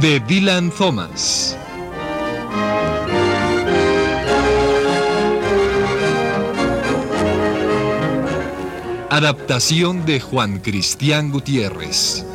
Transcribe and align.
De 0.00 0.20
Dylan 0.20 0.70
Thomas. 0.70 1.56
Adaptación 9.08 10.04
de 10.04 10.20
Juan 10.20 10.58
Cristián 10.58 11.30
Gutiérrez. 11.30 12.26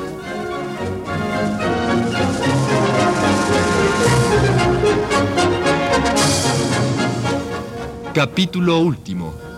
Capítulo 8.14 8.80
último. 8.80 9.51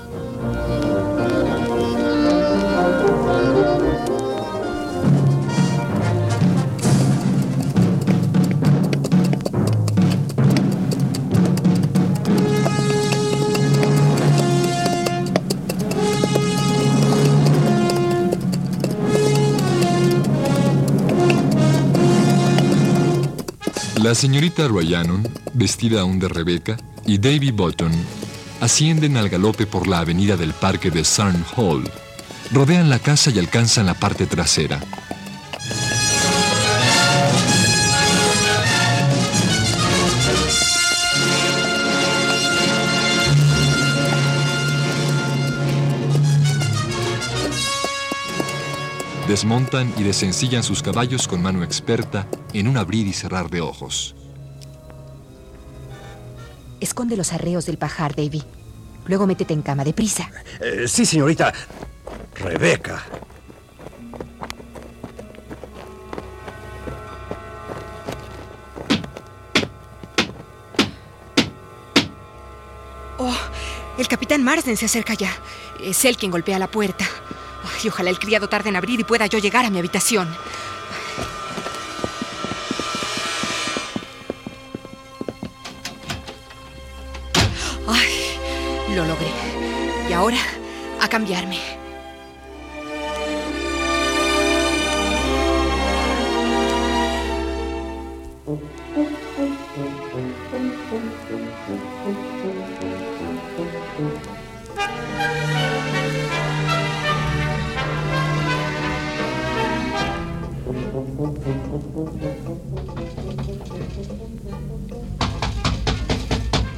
La 24.13 24.19
señorita 24.19 24.67
Ryanon, 24.67 25.27
vestida 25.55 26.01
aún 26.01 26.19
de 26.19 26.27
Rebeca, 26.27 26.77
y 27.03 27.17
Davy 27.17 27.49
Bolton 27.49 27.91
ascienden 28.61 29.17
al 29.17 29.27
galope 29.27 29.65
por 29.65 29.87
la 29.87 30.01
avenida 30.01 30.37
del 30.37 30.53
parque 30.53 30.91
de 30.91 31.03
Sarn 31.03 31.43
Hall. 31.55 31.89
Rodean 32.51 32.91
la 32.91 32.99
casa 32.99 33.31
y 33.31 33.39
alcanzan 33.39 33.87
la 33.87 33.95
parte 33.95 34.27
trasera. 34.27 34.79
Desmontan 49.27 49.91
y 49.97 50.03
desencillan 50.03 50.61
sus 50.61 50.83
caballos 50.83 51.27
con 51.27 51.41
mano 51.41 51.63
experta 51.63 52.27
en 52.53 52.67
un 52.67 52.77
abrir 52.77 53.07
y 53.07 53.13
cerrar 53.13 53.49
de 53.49 53.61
ojos. 53.61 54.15
Esconde 56.79 57.17
los 57.17 57.33
arreos 57.33 57.65
del 57.65 57.77
pajar, 57.77 58.15
Davy. 58.15 58.43
Luego 59.05 59.27
métete 59.27 59.53
en 59.53 59.61
cama, 59.61 59.83
deprisa. 59.83 60.29
Eh, 60.59 60.87
sí, 60.87 61.05
señorita. 61.05 61.53
Rebeca. 62.35 63.03
Oh, 73.17 73.33
el 73.97 74.07
capitán 74.07 74.43
Marsden 74.43 74.77
se 74.77 74.85
acerca 74.85 75.13
ya. 75.13 75.31
Es 75.81 76.03
él 76.05 76.17
quien 76.17 76.31
golpea 76.31 76.59
la 76.59 76.69
puerta. 76.69 77.05
Ay, 77.63 77.89
ojalá 77.89 78.09
el 78.09 78.19
criado 78.19 78.49
tarde 78.49 78.69
en 78.69 78.75
abrir 78.75 78.99
y 78.99 79.03
pueda 79.03 79.27
yo 79.27 79.39
llegar 79.39 79.65
a 79.65 79.69
mi 79.69 79.79
habitación. 79.79 80.27
Lo 88.95 89.05
logré. 89.05 89.31
Y 90.09 90.13
ahora, 90.13 90.37
a 91.01 91.07
cambiarme. 91.07 91.57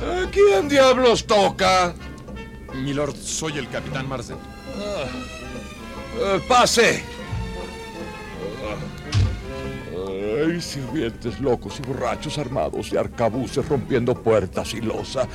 ¿A 0.02 0.32
¿Quién 0.32 0.70
diablos 0.70 1.26
toca? 1.26 1.94
Milord, 2.86 3.16
soy 3.16 3.58
el 3.58 3.68
capitán 3.68 4.08
Marsden. 4.08 4.38
Eh, 6.20 6.40
pase. 6.48 7.04
Hay 10.38 10.62
sirvientes 10.62 11.40
locos 11.40 11.80
y 11.80 11.88
borrachos 11.88 12.38
armados 12.38 12.92
de 12.92 13.00
arcabuces 13.00 13.68
rompiendo 13.68 14.14
puertas 14.14 14.76
y 14.76 14.82
losa. 14.82 15.28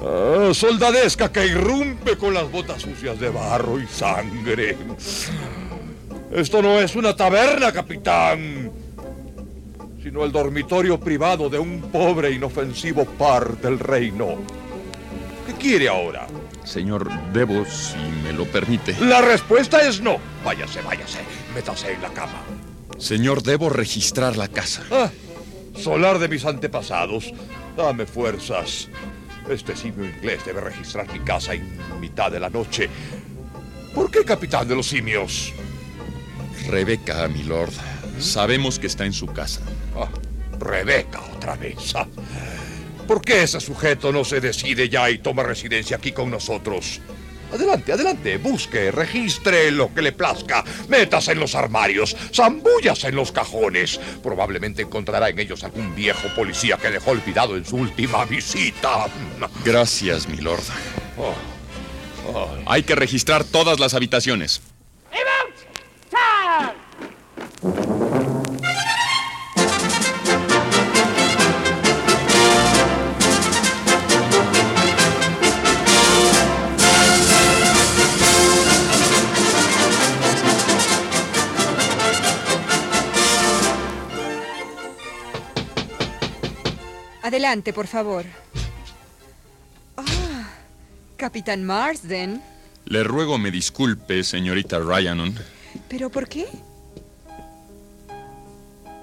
Ah, 0.00 0.50
soldadesca 0.54 1.30
que 1.30 1.46
irrumpe 1.46 2.16
con 2.16 2.32
las 2.32 2.50
botas 2.50 2.80
sucias 2.80 3.20
de 3.20 3.28
barro 3.28 3.78
y 3.78 3.86
sangre. 3.86 4.78
Esto 6.32 6.62
no 6.62 6.80
es 6.80 6.96
una 6.96 7.14
taberna, 7.14 7.70
capitán, 7.70 8.72
sino 10.02 10.24
el 10.24 10.32
dormitorio 10.32 10.98
privado 10.98 11.50
de 11.50 11.58
un 11.58 11.82
pobre 11.82 12.30
inofensivo 12.30 13.04
par 13.04 13.58
del 13.58 13.78
reino. 13.78 14.38
¿Qué 15.46 15.52
quiere 15.52 15.88
ahora? 15.88 16.26
Señor, 16.64 17.08
debo, 17.32 17.64
si 17.66 17.98
me 18.22 18.32
lo 18.32 18.44
permite. 18.46 18.96
La 19.00 19.20
respuesta 19.20 19.86
es 19.86 20.00
no. 20.00 20.16
Váyase, 20.44 20.80
váyase. 20.82 21.20
Métase 21.54 21.92
en 21.92 22.02
la 22.02 22.08
cama. 22.08 22.42
Señor, 22.98 23.42
debo 23.42 23.68
registrar 23.68 24.36
la 24.36 24.48
casa. 24.48 24.82
Ah, 24.90 25.10
solar 25.76 26.18
de 26.18 26.28
mis 26.28 26.44
antepasados. 26.44 27.32
Dame 27.76 28.06
fuerzas. 28.06 28.88
Este 29.48 29.76
simio 29.76 30.06
inglés 30.06 30.44
debe 30.46 30.62
registrar 30.62 31.12
mi 31.12 31.20
casa 31.20 31.54
en 31.54 31.76
mitad 32.00 32.30
de 32.30 32.40
la 32.40 32.48
noche. 32.48 32.88
¿Por 33.94 34.10
qué 34.10 34.24
capitán 34.24 34.66
de 34.66 34.74
los 34.74 34.86
simios? 34.88 35.52
Rebeca, 36.66 37.28
milord. 37.28 37.72
Sabemos 38.18 38.78
que 38.78 38.86
está 38.86 39.04
en 39.04 39.12
su 39.12 39.26
casa. 39.26 39.60
Ah, 39.96 40.08
Rebeca 40.58 41.20
otra 41.36 41.56
vez. 41.56 41.94
¿Por 43.06 43.20
qué 43.20 43.42
ese 43.42 43.60
sujeto 43.60 44.12
no 44.12 44.24
se 44.24 44.40
decide 44.40 44.88
ya 44.88 45.10
y 45.10 45.18
toma 45.18 45.42
residencia 45.42 45.96
aquí 45.96 46.12
con 46.12 46.30
nosotros? 46.30 47.00
Adelante, 47.52 47.92
adelante, 47.92 48.36
busque, 48.38 48.90
registre 48.90 49.70
lo 49.70 49.94
que 49.94 50.02
le 50.02 50.12
plazca, 50.12 50.64
métase 50.88 51.32
en 51.32 51.40
los 51.40 51.54
armarios, 51.54 52.16
zambúllase 52.34 53.08
en 53.08 53.16
los 53.16 53.30
cajones. 53.30 54.00
Probablemente 54.22 54.82
encontrará 54.82 55.28
en 55.28 55.38
ellos 55.38 55.62
algún 55.62 55.94
viejo 55.94 56.28
policía 56.34 56.78
que 56.78 56.90
dejó 56.90 57.12
olvidado 57.12 57.56
en 57.56 57.64
su 57.64 57.76
última 57.76 58.24
visita. 58.24 59.06
Gracias, 59.64 60.26
milord. 60.26 60.64
Oh, 61.16 62.48
Hay 62.66 62.82
que 62.82 62.96
registrar 62.96 63.44
todas 63.44 63.78
las 63.78 63.94
habitaciones. 63.94 64.60
Adelante, 87.44 87.74
por 87.74 87.86
favor. 87.86 88.24
Ah, 89.98 90.48
Capitán 91.18 91.62
Marsden. 91.62 92.42
Le 92.86 93.04
ruego 93.04 93.36
me 93.36 93.50
disculpe, 93.50 94.24
señorita 94.24 94.78
Ryanon. 94.78 95.34
¿Pero 95.86 96.08
por 96.08 96.26
qué? 96.26 96.48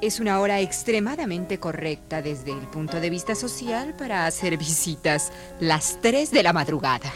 Es 0.01 0.19
una 0.19 0.39
hora 0.39 0.59
extremadamente 0.59 1.59
correcta 1.59 2.23
desde 2.23 2.51
el 2.51 2.65
punto 2.67 2.99
de 2.99 3.11
vista 3.11 3.35
social 3.35 3.93
para 3.95 4.25
hacer 4.25 4.57
visitas. 4.57 5.31
Las 5.59 5.99
3 6.01 6.31
de 6.31 6.41
la 6.41 6.51
madrugada. 6.51 7.13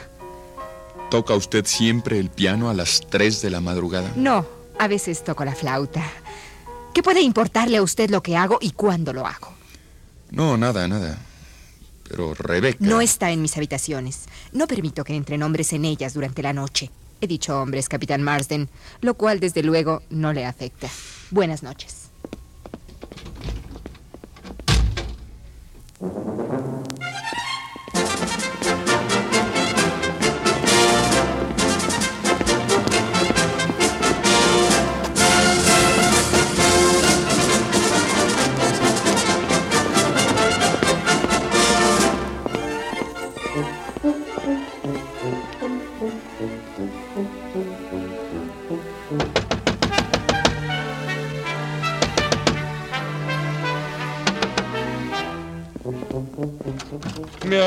¿Toca 1.10 1.33
usted 1.33 1.66
siempre 1.66 2.19
el 2.19 2.30
piano 2.30 2.69
a 2.69 2.75
las 2.75 3.01
3 3.10 3.42
de 3.42 3.50
la 3.50 3.62
madrugada? 3.62 4.12
No, 4.16 4.45
A 4.77 4.88
veces 4.88 5.24
toco 5.24 5.44
la 5.44 5.56
flauta. 5.56 6.04
¿Qué 6.94 7.01
puede 7.01 7.22
importarle 7.22 7.77
a 7.77 7.81
usted 7.81 8.12
lo 8.12 8.22
que 8.22 8.38
hago 8.38 8.60
y 8.62 8.74
cuándo 8.74 9.12
lo 9.12 9.25
hago? 9.25 9.55
No, 10.31 10.57
nada, 10.57 10.88
nada. 10.88 11.18
Pero 12.07 12.33
Rebeca... 12.33 12.77
No 12.81 13.01
está 13.01 13.31
en 13.31 13.42
mis 13.42 13.57
habitaciones. 13.57 14.25
No 14.51 14.68
permito 14.68 15.04
que 15.04 15.16
entren 15.16 15.44
hombres 15.44 15.74
en 15.74 15.86
ellas 15.86 16.13
durante 16.13 16.44
la 16.44 16.54
noche. 16.54 16.92
He 17.22 17.27
dicho 17.27 17.60
hombres, 17.60 17.89
capitán 17.89 18.22
Marsden, 18.22 18.69
lo 19.01 19.16
cual 19.16 19.39
desde 19.39 19.63
luego 19.63 20.04
no 20.10 20.33
le 20.33 20.45
afecta. 20.45 20.89
Buenas 21.31 21.63
noches. 21.63 22.10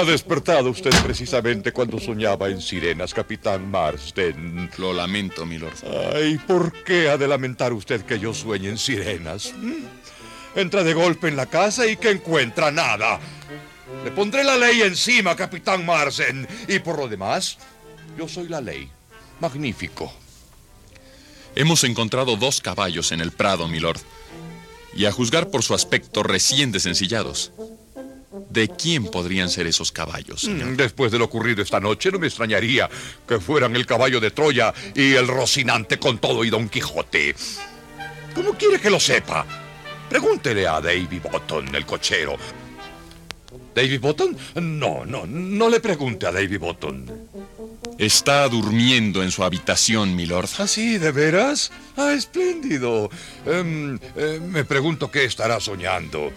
Despertado 0.09 0.71
usted 0.71 0.91
precisamente 1.05 1.73
cuando 1.73 1.99
soñaba 2.01 2.49
en 2.49 2.61
sirenas, 2.61 3.15
capitán 3.15 3.71
Marsden. 3.71 4.71
Lo 4.79 4.93
lamento, 4.93 5.47
milord. 5.47 5.77
Ay, 6.15 6.39
¿por 6.39 6.73
qué 6.83 7.09
ha 7.09 7.17
de 7.17 7.29
lamentar 7.29 7.73
usted 7.73 8.03
que 8.03 8.19
yo 8.19 8.35
sueñe 8.35 8.69
en 8.69 8.79
sirenas? 8.79 9.53
¿Mm? 9.57 9.85
Entra 10.57 10.83
de 10.83 10.95
golpe 10.95 11.29
en 11.29 11.37
la 11.37 11.47
casa 11.47 11.87
y 11.87 11.97
que 11.97 12.11
encuentra 12.11 12.71
nada. 12.71 13.21
Le 14.05 14.11
pondré 14.11 14.43
la 14.43 14.57
ley 14.57 14.83
encima, 14.83 15.37
capitán 15.37 15.87
Marsden. 15.87 16.49
Y 16.67 16.79
por 16.81 16.99
lo 16.99 17.09
demás, 17.09 17.59
yo 18.17 18.27
soy 18.27 18.49
la 18.49 18.61
ley. 18.61 18.91
Magnífico. 19.41 20.13
Hemos 21.55 21.85
encontrado 21.85 22.37
dos 22.37 22.61
caballos 22.61 23.13
en 23.13 23.21
el 23.21 23.33
prado, 23.33 23.69
milord. 23.69 24.01
Y 24.95 25.05
a 25.05 25.13
juzgar 25.13 25.51
por 25.51 25.63
su 25.63 25.75
aspecto 25.75 26.23
recién 26.23 26.73
desencillados. 26.73 27.53
¿De 28.51 28.69
quién 28.69 29.05
podrían 29.07 29.49
ser 29.49 29.67
esos 29.67 29.93
caballos, 29.93 30.41
señor? 30.43 30.69
Mm, 30.71 30.77
Después 30.77 31.13
de 31.13 31.19
lo 31.19 31.25
ocurrido 31.27 31.63
esta 31.63 31.81
noche, 31.81 32.11
no 32.11 32.19
me 32.19 32.27
extrañaría 32.27 32.89
que 33.27 33.41
fueran 33.41 33.77
el 33.77 33.87
caballo 33.87 34.21
de 34.21 34.31
Troya 34.31 34.73
y 34.95 35.13
el 35.15 35.29
Rocinante 35.29 35.99
con 35.99 36.19
todo 36.19 36.45
y 36.45 36.51
Don 36.51 36.69
Quijote. 36.69 37.35
¿Cómo 38.35 38.55
quiere 38.55 38.81
que 38.81 38.91
lo 38.91 39.01
sepa? 39.01 39.47
Pregúntele 40.09 40.67
a 40.67 40.81
Davy 40.81 41.21
Botton, 41.21 41.75
el 41.75 41.85
cochero. 41.85 42.37
¿Davy 43.75 43.99
Botton? 43.99 44.37
No, 44.57 45.05
no, 45.05 45.27
no 45.27 45.69
le 45.69 45.81
pregunte 45.81 46.27
a 46.27 46.33
Davy 46.33 46.57
Botton. 46.57 47.29
Está 47.99 48.49
durmiendo 48.49 49.23
en 49.23 49.31
su 49.33 49.43
habitación, 49.43 50.15
milord. 50.15 50.49
¿Ah, 50.59 50.67
sí? 50.69 50.99
¿De 50.99 51.11
veras? 51.11 51.73
Ah, 51.97 52.13
espléndido. 52.13 53.11
Em, 53.45 53.99
eh, 54.17 54.41
me 54.41 54.65
pregunto 54.65 55.11
qué 55.11 55.25
estará 55.25 55.59
soñando. 55.61 56.33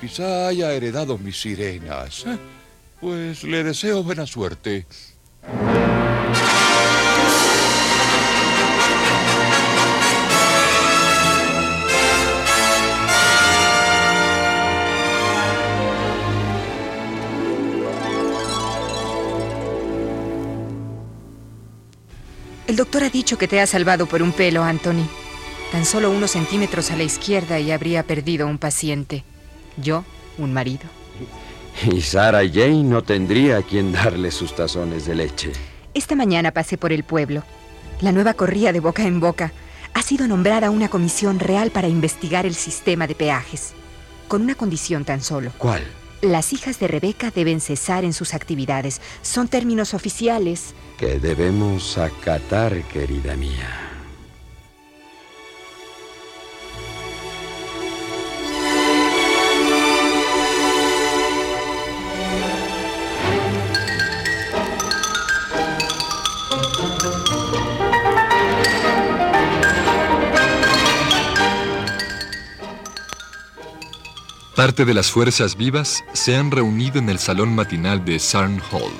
Quizá 0.00 0.48
haya 0.48 0.72
heredado 0.72 1.18
mis 1.18 1.40
sirenas. 1.40 2.24
Eh, 2.26 2.38
Pues 3.00 3.44
le 3.44 3.62
deseo 3.62 4.02
buena 4.02 4.26
suerte. 4.26 4.86
El 22.66 22.76
doctor 22.76 23.04
ha 23.04 23.10
dicho 23.10 23.38
que 23.38 23.46
te 23.46 23.60
ha 23.60 23.66
salvado 23.66 24.06
por 24.06 24.22
un 24.22 24.32
pelo, 24.32 24.62
Anthony. 24.64 25.06
Tan 25.70 25.84
solo 25.84 26.10
unos 26.10 26.32
centímetros 26.32 26.90
a 26.90 26.96
la 26.96 27.04
izquierda 27.04 27.60
y 27.60 27.70
habría 27.70 28.02
perdido 28.02 28.46
un 28.46 28.58
paciente. 28.58 29.24
Yo, 29.76 30.04
un 30.38 30.52
marido. 30.52 30.84
Y 31.90 32.00
Sarah 32.00 32.48
Jane 32.48 32.84
no 32.84 33.02
tendría 33.02 33.58
a 33.58 33.62
quien 33.62 33.92
darle 33.92 34.30
sus 34.30 34.54
tazones 34.54 35.06
de 35.06 35.14
leche. 35.14 35.52
Esta 35.94 36.14
mañana 36.14 36.52
pasé 36.52 36.78
por 36.78 36.92
el 36.92 37.04
pueblo. 37.04 37.42
La 38.00 38.12
nueva 38.12 38.34
corría 38.34 38.72
de 38.72 38.80
boca 38.80 39.04
en 39.06 39.20
boca. 39.20 39.52
Ha 39.94 40.02
sido 40.02 40.26
nombrada 40.26 40.70
una 40.70 40.88
comisión 40.88 41.38
real 41.38 41.70
para 41.70 41.88
investigar 41.88 42.44
el 42.44 42.54
sistema 42.54 43.06
de 43.06 43.14
peajes. 43.14 43.72
Con 44.28 44.42
una 44.42 44.54
condición 44.54 45.04
tan 45.04 45.22
solo. 45.22 45.52
¿Cuál? 45.58 45.82
Las 46.22 46.52
hijas 46.52 46.78
de 46.80 46.88
Rebeca 46.88 47.30
deben 47.30 47.60
cesar 47.60 48.04
en 48.04 48.12
sus 48.12 48.34
actividades. 48.34 49.00
Son 49.22 49.48
términos 49.48 49.94
oficiales. 49.94 50.74
Que 50.98 51.18
debemos 51.18 51.98
acatar, 51.98 52.82
querida 52.84 53.36
mía. 53.36 53.85
Parte 74.56 74.86
de 74.86 74.94
las 74.94 75.10
fuerzas 75.10 75.54
vivas 75.54 76.02
se 76.14 76.34
han 76.34 76.50
reunido 76.50 76.98
en 76.98 77.10
el 77.10 77.18
salón 77.18 77.54
matinal 77.54 78.02
de 78.06 78.18
Sarn 78.18 78.58
Hall. 78.72 78.90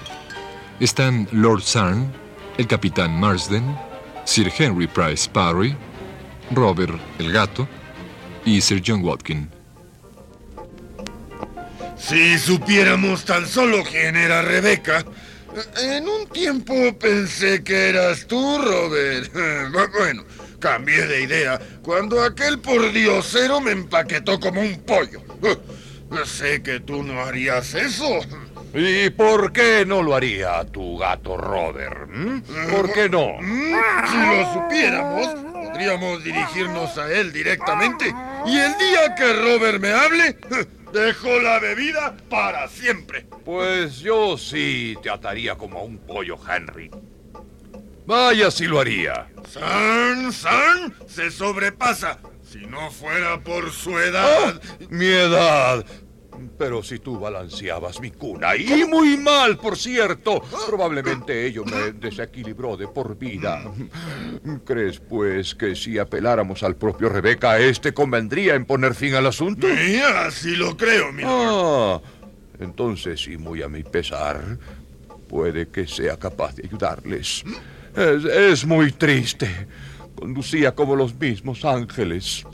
Están 0.81 1.27
Lord 1.33 1.63
Sarn, 1.63 2.13
el 2.59 2.67
capitán 2.67 3.19
Marsden, 3.19 3.75
Sir 4.27 4.53
Henry 4.55 4.87
Price 4.87 5.27
Parry, 5.33 5.75
Robert 6.51 7.01
el 7.19 7.33
gato 7.33 7.67
y 8.45 8.61
Sir 8.61 8.83
John 8.87 9.03
Watkin. 9.03 9.49
Si 11.97 12.39
supiéramos 12.39 13.25
tan 13.25 13.47
solo 13.47 13.83
quién 13.91 14.15
era 14.15 14.43
Rebeca. 14.43 15.07
En 15.83 16.07
un 16.07 16.27
tiempo 16.27 16.75
pensé 16.99 17.65
que 17.65 17.89
eras 17.89 18.27
tú, 18.27 18.59
Robert. 18.59 19.33
Bueno, 19.99 20.23
cambié 20.59 21.07
de 21.07 21.23
idea 21.23 21.61
cuando 21.83 22.23
aquel 22.23 22.59
pordiosero 22.59 23.61
me 23.61 23.73
empaquetó 23.73 24.39
como 24.41 24.61
un 24.61 24.81
pollo. 24.83 25.21
Sé 26.25 26.63
que 26.63 26.81
tú 26.81 27.03
no 27.03 27.21
harías 27.21 27.75
eso. 27.75 28.21
¿Y 28.75 29.11
por 29.11 29.53
qué 29.53 29.85
no 29.87 30.03
lo 30.03 30.15
haría 30.15 30.65
tu 30.65 30.99
gato 30.99 31.37
Robert? 31.37 32.09
¿Mm? 32.09 32.41
¿Por 32.71 32.93
qué 32.93 33.09
no? 33.09 33.39
Si 33.41 34.17
lo 34.17 34.53
supiéramos, 34.53 35.29
podríamos 35.67 36.23
dirigirnos 36.23 36.97
a 36.99 37.11
él 37.11 37.33
directamente. 37.33 38.15
Y 38.47 38.59
el 38.59 38.73
día 38.79 39.15
que 39.17 39.33
Robert 39.33 39.81
me 39.81 39.93
hable, 39.93 40.39
dejo 40.93 41.41
la 41.41 41.59
bebida 41.59 42.15
para 42.29 42.69
siempre. 42.69 43.27
Pues 43.45 43.99
yo 43.99 44.37
sí 44.37 44.95
te 45.03 45.11
ataría 45.11 45.57
como 45.57 45.81
a 45.81 45.83
un 45.83 45.99
pollo, 45.99 46.39
Henry. 46.49 46.91
Vaya 48.07 48.51
si 48.51 48.67
lo 48.67 48.81
haría. 48.81 49.29
San, 49.49 50.33
San, 50.33 50.95
se 51.09 51.31
sobrepasa. 51.31 52.19
Si 52.43 52.65
no 52.67 52.91
fuera 52.91 53.41
por 53.43 53.71
su 53.73 53.99
edad. 53.99 54.61
¡Ah! 54.63 54.87
Mi 54.89 55.07
edad. 55.07 55.85
Pero 56.59 56.83
si 56.83 56.99
tú 56.99 57.19
balanceabas 57.19 58.01
mi 58.01 58.11
cuna, 58.11 58.57
y 58.57 58.85
muy 58.85 59.17
mal, 59.17 59.57
por 59.57 59.77
cierto, 59.77 60.43
probablemente 60.67 61.47
ello 61.47 61.65
me 61.65 61.93
desequilibró 61.93 62.77
de 62.77 62.89
por 62.89 63.17
vida. 63.17 63.63
¿Crees, 64.65 65.01
pues, 65.01 65.55
que 65.55 65.75
si 65.75 65.99
apeláramos 65.99 66.63
al 66.63 66.77
propio 66.77 67.09
Rebeca, 67.09 67.59
este 67.59 67.95
convendría 67.95 68.55
en 68.55 68.67
poner 68.67 68.95
fin 68.95 69.15
al 69.15 69.27
asunto? 69.27 69.67
Sí, 69.67 69.99
así 69.99 70.57
lo 70.57 70.77
creo, 70.77 71.11
mi 71.11 71.23
Ah, 71.25 72.01
entonces, 72.61 73.27
y 73.29 73.39
muy 73.39 73.63
a 73.63 73.69
mi 73.69 73.83
pesar, 73.83 74.59
puede 75.29 75.69
que 75.69 75.87
sea 75.87 76.19
capaz 76.19 76.55
de 76.57 76.65
ayudarles. 76.67 77.45
Es, 77.97 78.25
es 78.25 78.67
muy 78.67 78.93
triste. 78.93 79.49
Conducía 80.15 80.75
como 80.75 80.95
los 80.97 81.15
mismos 81.19 81.65
ángeles. 81.65 82.45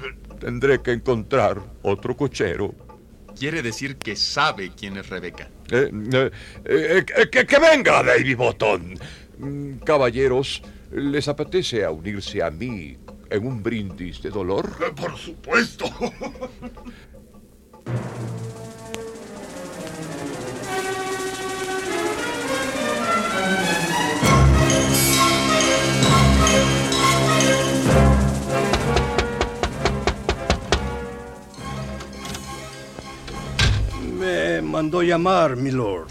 Tendré 0.41 0.81
que 0.81 0.93
encontrar 0.93 1.61
otro 1.83 2.17
cochero. 2.17 2.75
Quiere 3.39 3.63
decir 3.63 3.97
que 3.97 4.15
sabe 4.17 4.73
quién 4.77 4.97
es 4.97 5.09
Rebeca. 5.09 5.49
Eh, 5.71 5.91
eh, 6.13 6.31
eh, 6.65 7.05
eh, 7.17 7.31
que, 7.31 7.47
que 7.47 7.59
venga, 7.59 8.03
Davy 8.03 8.35
Botton. 8.35 8.95
Mm, 9.39 9.79
Caballeros, 9.79 10.63
¿les 10.93 11.27
apetece 11.29 11.85
a 11.85 11.91
unirse 11.91 12.43
a 12.43 12.51
mí 12.51 12.97
en 13.31 13.47
un 13.47 13.63
brindis 13.63 14.23
de 14.23 14.31
dolor? 14.31 14.71
Por 14.95 15.17
supuesto. 15.17 15.87
mandó 34.83 35.01
llamar, 35.01 35.55
milord? 35.55 36.09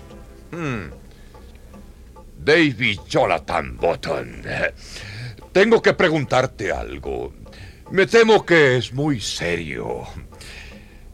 David 2.37 2.99
Jonathan 3.05 3.75
Button. 3.75 4.43
Tengo 5.51 5.81
que 5.81 5.93
preguntarte 5.93 6.71
algo. 6.71 7.33
Me 7.91 8.07
temo 8.07 8.45
que 8.45 8.77
es 8.77 8.93
muy 8.93 9.19
serio. 9.19 10.03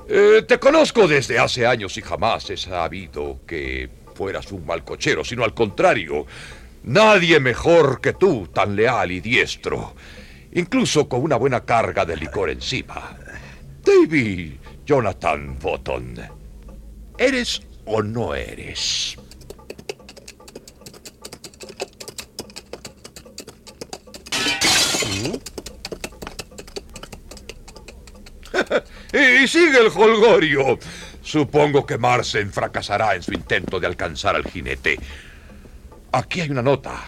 Eh, 0.08 0.46
te 0.48 0.60
conozco 0.60 1.08
desde 1.08 1.40
hace 1.40 1.66
años 1.66 1.98
y 1.98 2.04
jamás 2.04 2.48
he 2.52 2.58
sabido 2.58 3.40
que 3.48 3.90
fueras 4.14 4.52
un 4.52 4.64
mal 4.64 4.84
cochero, 4.84 5.26
sino 5.26 5.44
al 5.44 5.56
contrario. 5.56 6.28
Nadie 6.84 7.40
mejor 7.40 8.02
que 8.02 8.14
tú, 8.14 8.50
tan 8.54 8.76
leal 8.76 9.12
y 9.12 9.20
diestro. 9.20 9.96
Incluso 10.52 11.10
con 11.10 11.24
una 11.24 11.38
buena 11.38 11.62
carga 11.66 12.06
de 12.06 12.18
licor 12.18 12.52
encima. 12.52 13.18
David 13.84 14.58
Jonathan 14.86 15.58
Button, 15.60 16.37
¿eres 17.18 17.62
o 17.86 18.02
no 18.02 18.36
eres? 18.36 19.18
y 29.14 29.48
sigue 29.48 29.80
el 29.80 29.88
holgorio. 29.94 30.80
Supongo 31.22 31.86
que 31.86 31.98
Marsen 31.98 32.52
fracasará 32.52 33.16
en 33.16 33.24
su 33.24 33.34
intento 33.34 33.80
de 33.80 33.88
alcanzar 33.88 34.36
al 34.36 34.46
jinete. 34.46 34.98
Aquí 36.14 36.42
hay 36.42 36.50
una 36.50 36.62
nota. 36.62 37.04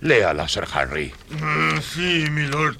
Léala, 0.00 0.48
Sir 0.48 0.64
Henry. 0.74 1.12
Mm, 1.30 1.78
Sí, 1.80 2.26
milord. 2.30 2.76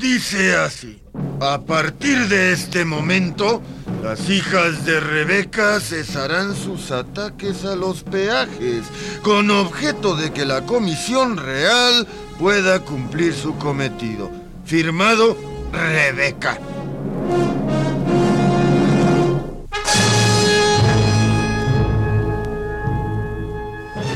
Dice 0.00 0.56
así. 0.56 1.02
A 1.40 1.60
partir 1.60 2.28
de 2.28 2.52
este 2.52 2.84
momento, 2.84 3.62
las 4.02 4.30
hijas 4.30 4.86
de 4.86 5.00
Rebeca 5.00 5.80
cesarán 5.80 6.54
sus 6.54 6.90
ataques 6.90 7.64
a 7.64 7.76
los 7.76 8.02
peajes 8.02 8.84
con 9.22 9.50
objeto 9.50 10.16
de 10.16 10.32
que 10.32 10.46
la 10.46 10.62
Comisión 10.62 11.36
Real 11.36 12.06
pueda 12.38 12.80
cumplir 12.80 13.34
su 13.34 13.56
cometido. 13.56 14.30
Firmado 14.64 15.36
Rebeca. 15.72 16.58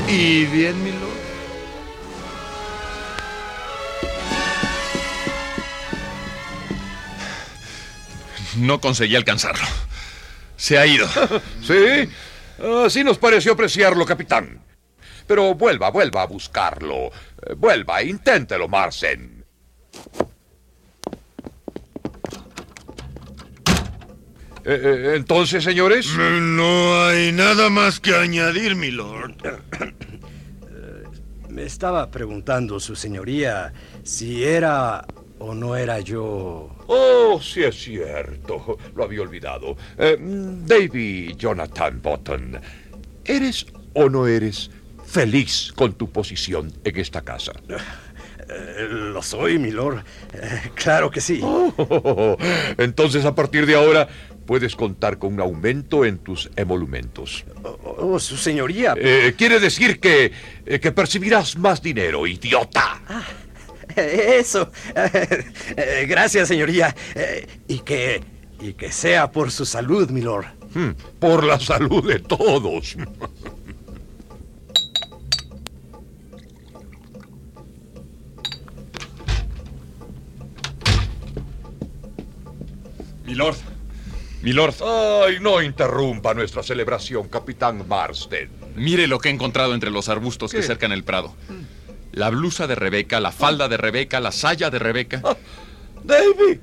¿Y 0.07 0.45
bien, 0.45 0.83
milord? 0.83 1.14
No 8.57 8.79
conseguí 8.79 9.15
alcanzarlo. 9.15 9.65
Se 10.57 10.77
ha 10.77 10.85
ido. 10.85 11.07
¿Sí? 11.61 12.09
Así 12.85 13.03
nos 13.03 13.17
pareció 13.17 13.53
apreciarlo, 13.53 14.05
capitán. 14.05 14.61
Pero 15.27 15.55
vuelva, 15.55 15.89
vuelva 15.89 16.21
a 16.21 16.27
buscarlo. 16.27 17.07
Eh, 17.41 17.55
Vuelva, 17.57 18.03
inténtelo, 18.03 18.67
Marsen. 18.67 19.43
Eh, 24.63 24.81
eh, 24.83 25.13
entonces, 25.15 25.63
señores. 25.63 26.07
No 26.17 27.05
hay 27.05 27.31
nada 27.31 27.69
más 27.69 27.99
que 27.99 28.15
añadir, 28.15 28.75
milord. 28.75 29.35
Me 31.49 31.63
estaba 31.63 32.11
preguntando 32.11 32.79
su 32.79 32.95
señoría 32.95 33.71
si 34.03 34.43
era 34.43 35.05
o 35.39 35.53
no 35.53 35.75
era 35.75 35.99
yo. 35.99 36.69
Oh, 36.87 37.39
sí 37.41 37.63
es 37.63 37.75
cierto. 37.75 38.77
Lo 38.95 39.03
había 39.03 39.21
olvidado. 39.21 39.75
Eh, 39.97 40.17
Davy 40.19 41.35
Jonathan 41.37 42.01
Button, 42.01 42.59
¿eres 43.23 43.65
o 43.93 44.09
no 44.09 44.27
eres 44.27 44.71
feliz 45.05 45.71
con 45.75 45.93
tu 45.93 46.09
posición 46.11 46.71
en 46.83 46.97
esta 46.97 47.21
casa? 47.21 47.53
Eh, 48.47 48.87
lo 48.89 49.21
soy, 49.21 49.57
milord. 49.57 49.99
Eh, 50.33 50.71
claro 50.75 51.09
que 51.09 51.21
sí. 51.21 51.39
Oh, 51.41 52.37
entonces, 52.77 53.25
a 53.25 53.33
partir 53.33 53.65
de 53.65 53.75
ahora, 53.75 54.07
puedes 54.45 54.75
contar 54.75 55.17
con 55.17 55.33
un 55.33 55.39
aumento 55.39 56.05
en 56.05 56.19
tus 56.19 56.51
emolumentos. 56.55 57.43
Oh, 57.63 57.95
oh, 57.97 58.19
su 58.19 58.37
señoría. 58.37 58.93
Eh, 58.97 59.33
quiere 59.37 59.59
decir 59.59 59.99
que, 59.99 60.31
que 60.63 60.91
percibirás 60.91 61.57
más 61.57 61.81
dinero, 61.81 62.27
idiota. 62.27 63.01
Eh, 63.09 63.44
Eso. 64.39 64.71
Eh, 65.77 66.05
gracias, 66.07 66.47
señoría. 66.47 66.95
Eh, 67.15 67.47
y 67.67 67.79
que. 67.79 68.21
Y 68.61 68.73
que 68.73 68.91
sea 68.91 69.31
por 69.31 69.51
su 69.51 69.65
salud, 69.65 70.09
milord. 70.09 70.45
Hmm, 70.73 70.91
Por 71.19 71.43
la 71.43 71.59
salud 71.59 72.07
de 72.07 72.19
todos. 72.19 72.95
Milord. 83.25 83.55
Milord, 84.41 84.75
Ay, 84.83 85.37
no 85.41 85.61
interrumpa 85.61 86.33
nuestra 86.35 86.61
celebración, 86.61 87.27
capitán 87.29 87.87
Marsden. 87.87 88.49
mire 88.75 89.07
lo 89.07 89.17
que 89.19 89.29
he 89.29 89.31
encontrado 89.31 89.73
entre 89.73 89.89
los 89.89 90.07
arbustos 90.07 90.51
que 90.51 90.61
cercan 90.61 90.91
el 90.91 91.03
prado. 91.03 91.33
La 92.15 92.29
blusa 92.29 92.65
de 92.67 92.75
Rebeca, 92.75 93.19
la 93.19 93.31
falda 93.31 93.67
de 93.67 93.77
Rebeca, 93.77 94.19
la 94.19 94.31
saya 94.31 94.69
de 94.69 94.79
Rebeca. 94.79 95.21
Davy, 96.03 96.59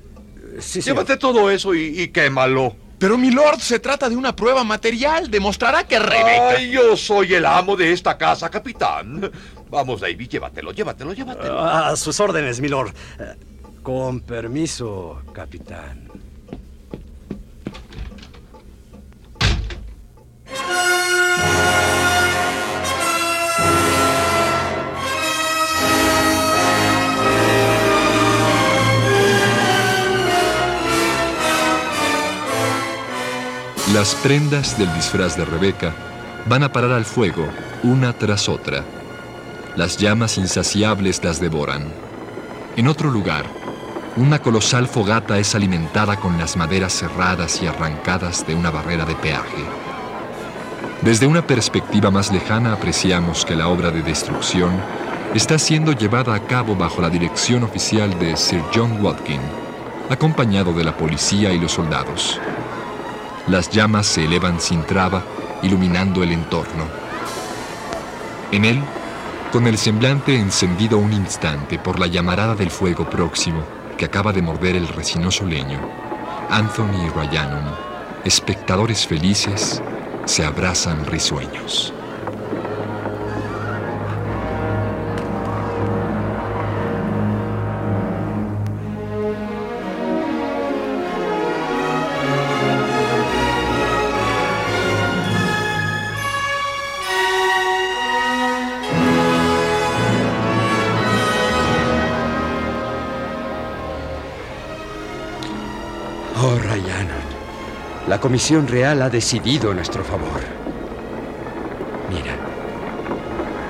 Sí, 0.59 0.81
señor. 0.83 0.97
llévate 0.97 1.17
todo 1.17 1.49
eso 1.49 1.73
y, 1.73 2.01
y 2.01 2.07
quémalo. 2.09 2.75
Pero, 2.99 3.17
Milord, 3.17 3.59
se 3.59 3.79
trata 3.79 4.07
de 4.07 4.15
una 4.15 4.35
prueba 4.35 4.63
material. 4.63 5.29
Demostrará 5.29 5.83
que 5.85 5.97
Rebeca... 5.99 6.49
Ay, 6.51 6.71
yo 6.71 6.95
soy 6.95 7.33
el 7.33 7.45
amo 7.45 7.75
de 7.75 7.91
esta 7.91 8.17
casa, 8.17 8.49
capitán. 8.49 9.31
Vamos, 9.69 10.01
Davy, 10.01 10.27
llévatelo, 10.27 10.71
llévatelo, 10.71 11.13
llévatelo. 11.13 11.59
A 11.59 11.95
sus 11.95 12.19
órdenes, 12.19 12.59
milord. 12.61 12.93
Eh, 13.19 13.35
Con 13.81 14.21
permiso, 14.21 15.21
capitán. 15.33 16.07
Las 33.93 34.15
prendas 34.15 34.75
del 34.79 34.91
disfraz 34.95 35.37
de 35.37 35.45
Rebeca 35.45 35.93
van 36.47 36.63
a 36.63 36.73
parar 36.73 36.93
al 36.93 37.05
fuego, 37.05 37.47
una 37.83 38.11
tras 38.11 38.49
otra. 38.49 38.83
Las 39.75 39.97
llamas 39.97 40.39
insaciables 40.39 41.23
las 41.23 41.39
devoran. 41.39 41.93
En 42.75 42.87
otro 42.87 43.11
lugar, 43.11 43.45
una 44.15 44.39
colosal 44.39 44.87
fogata 44.87 45.37
es 45.37 45.53
alimentada 45.53 46.15
con 46.15 46.39
las 46.39 46.57
maderas 46.57 46.91
cerradas 46.91 47.61
y 47.61 47.67
arrancadas 47.67 48.47
de 48.47 48.55
una 48.55 48.71
barrera 48.71 49.05
de 49.05 49.13
peaje. 49.13 49.63
Desde 51.03 51.27
una 51.27 51.45
perspectiva 51.45 52.09
más 52.09 52.31
lejana 52.31 52.73
apreciamos 52.73 53.45
que 53.45 53.55
la 53.55 53.67
obra 53.67 53.91
de 53.91 54.01
destrucción 54.01 54.71
está 55.35 55.59
siendo 55.59 55.91
llevada 55.91 56.33
a 56.33 56.39
cabo 56.47 56.75
bajo 56.75 56.99
la 56.99 57.11
dirección 57.11 57.61
oficial 57.61 58.17
de 58.17 58.37
Sir 58.37 58.63
John 58.73 59.05
Watkin, 59.05 59.41
acompañado 60.09 60.73
de 60.73 60.83
la 60.83 60.97
policía 60.97 61.53
y 61.53 61.59
los 61.59 61.73
soldados. 61.73 62.39
Las 63.47 63.69
llamas 63.69 64.07
se 64.07 64.23
elevan 64.23 64.61
sin 64.61 64.83
traba, 64.83 65.21
iluminando 65.61 66.23
el 66.23 66.31
entorno. 66.31 66.85
En 68.51 68.63
él, 68.63 68.81
con 69.51 69.67
el 69.67 69.77
semblante 69.77 70.35
encendido 70.35 70.97
un 70.97 71.11
instante 71.11 71.77
por 71.77 71.99
la 71.99 72.07
llamarada 72.07 72.55
del 72.55 72.71
fuego 72.71 73.09
próximo 73.09 73.63
que 73.97 74.05
acaba 74.05 74.31
de 74.31 74.41
morder 74.41 74.75
el 74.75 74.87
resinoso 74.87 75.45
leño, 75.45 75.79
Anthony 76.49 77.05
y 77.05 77.09
Ryanum, 77.09 77.65
espectadores 78.23 79.05
felices, 79.05 79.81
se 80.25 80.45
abrazan 80.45 81.05
risueños. 81.05 81.93
La 108.13 108.19
Comisión 108.19 108.67
Real 108.67 109.01
ha 109.01 109.09
decidido 109.09 109.71
a 109.71 109.73
nuestro 109.73 110.03
favor. 110.03 110.39
Mira. 112.11 112.35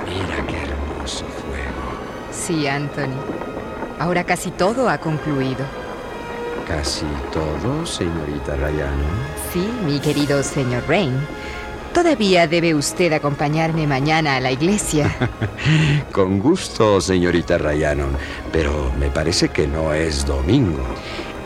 Mira 0.04 0.46
qué 0.46 0.56
hermoso 0.64 1.24
fuego. 1.24 1.82
Sí, 2.30 2.66
Anthony. 2.66 3.16
Ahora 3.98 4.22
casi 4.24 4.50
todo 4.50 4.90
ha 4.90 4.98
concluido. 4.98 5.64
casi 6.68 7.06
todo, 7.32 7.86
señorita 7.86 8.54
Rayano. 8.56 9.08
Sí, 9.50 9.66
mi 9.86 9.98
querido 9.98 10.42
señor 10.42 10.82
Rain. 10.86 11.14
Todavía 11.94 12.46
debe 12.46 12.74
usted 12.74 13.14
acompañarme 13.14 13.86
mañana 13.86 14.36
a 14.36 14.40
la 14.40 14.52
iglesia. 14.52 15.10
Con 16.12 16.38
gusto, 16.38 17.00
señorita 17.00 17.56
Ryanon, 17.56 18.14
pero 18.52 18.92
me 18.98 19.08
parece 19.08 19.48
que 19.48 19.66
no 19.66 19.94
es 19.94 20.26
domingo. 20.26 20.84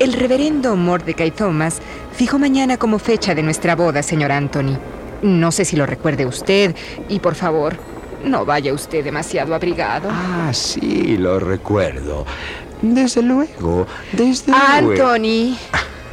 El 0.00 0.12
reverendo 0.12 0.76
Mordecai 0.76 1.32
Thomas 1.32 1.80
fijó 2.12 2.38
mañana 2.38 2.76
como 2.76 3.00
fecha 3.00 3.34
de 3.34 3.42
nuestra 3.42 3.74
boda, 3.74 4.02
señor 4.04 4.30
Anthony. 4.30 4.78
No 5.22 5.50
sé 5.50 5.64
si 5.64 5.74
lo 5.74 5.86
recuerde 5.86 6.24
usted, 6.24 6.76
y 7.08 7.18
por 7.18 7.34
favor, 7.34 7.76
no 8.24 8.44
vaya 8.44 8.72
usted 8.72 9.02
demasiado 9.02 9.56
abrigado. 9.56 10.08
Ah, 10.12 10.50
sí, 10.52 11.16
lo 11.16 11.40
recuerdo. 11.40 12.24
Desde 12.80 13.22
luego, 13.22 13.88
desde 14.12 14.52
luego. 14.52 15.08
Anthony. 15.08 15.56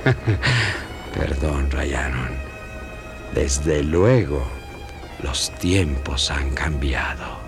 Perdón, 1.13 1.69
Ryanon. 1.69 2.31
Desde 3.35 3.83
luego, 3.83 4.43
los 5.21 5.51
tiempos 5.59 6.31
han 6.31 6.49
cambiado. 6.55 7.44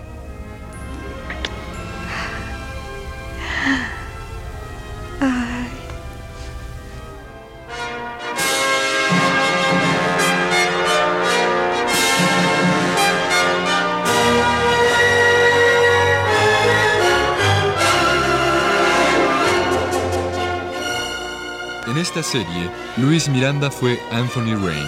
Esta 22.17 22.39
serie, 22.39 22.71
Luis 22.97 23.29
Miranda 23.29 23.69
fue 23.69 23.99
Anthony 24.11 24.55
Rain. 24.55 24.87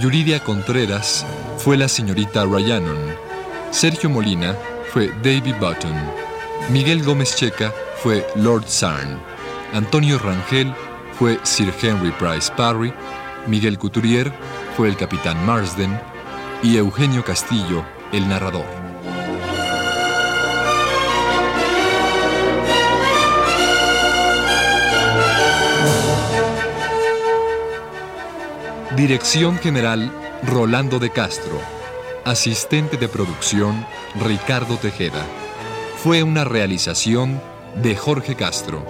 Yuridia 0.00 0.38
Contreras 0.38 1.26
fue 1.58 1.76
la 1.76 1.88
señorita 1.88 2.44
Ryanon. 2.44 3.16
Sergio 3.72 4.08
Molina 4.08 4.54
fue 4.92 5.08
David 5.24 5.56
Button. 5.58 5.94
Miguel 6.70 7.02
Gómez 7.02 7.34
Checa 7.34 7.72
fue 8.00 8.24
Lord 8.36 8.68
Sarn. 8.68 9.18
Antonio 9.72 10.20
Rangel 10.20 10.72
fue 11.18 11.40
Sir 11.42 11.72
Henry 11.82 12.12
Price 12.12 12.52
Parry. 12.56 12.92
Miguel 13.48 13.76
Couturier 13.76 14.32
fue 14.76 14.88
el 14.88 14.96
capitán 14.96 15.44
Marsden. 15.46 15.98
Y 16.62 16.76
Eugenio 16.76 17.24
Castillo, 17.24 17.84
el 18.12 18.28
narrador. 18.28 18.85
Dirección 28.96 29.58
General 29.58 30.10
Rolando 30.42 30.98
de 30.98 31.10
Castro. 31.10 31.60
Asistente 32.24 32.96
de 32.96 33.08
producción 33.08 33.86
Ricardo 34.24 34.78
Tejeda. 34.78 35.22
Fue 36.02 36.22
una 36.22 36.44
realización 36.44 37.42
de 37.74 37.94
Jorge 37.94 38.36
Castro. 38.36 38.82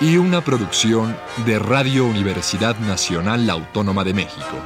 Y 0.00 0.16
una 0.16 0.40
producción 0.40 1.14
de 1.44 1.58
Radio 1.58 2.06
Universidad 2.06 2.78
Nacional 2.78 3.50
Autónoma 3.50 4.04
de 4.04 4.14
México. 4.14 4.56